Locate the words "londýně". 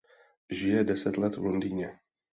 1.45-1.99